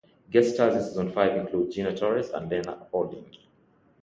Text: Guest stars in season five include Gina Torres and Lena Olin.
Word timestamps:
Guest 0.31 0.55
stars 0.55 0.73
in 0.75 0.81
season 0.81 1.11
five 1.11 1.37
include 1.37 1.69
Gina 1.69 1.95
Torres 1.95 2.31
and 2.31 2.49
Lena 2.49 2.87
Olin. 2.91 3.23